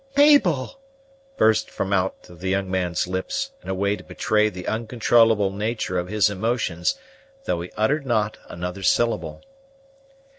"Mabel!" 0.17 0.79
burst 1.37 1.69
from 1.69 1.93
out 1.93 2.27
of 2.27 2.39
the 2.39 2.49
young 2.49 2.71
man's 2.71 3.05
lips, 3.05 3.51
in 3.61 3.69
a 3.69 3.75
way 3.75 3.95
to 3.95 4.03
betray 4.03 4.49
the 4.49 4.67
uncontrollable 4.67 5.51
nature 5.51 5.99
of 5.99 6.07
his 6.07 6.27
emotions, 6.27 6.95
though 7.43 7.61
he 7.61 7.69
uttered 7.77 8.03
not 8.03 8.39
another 8.49 8.81
syllable. 8.81 9.43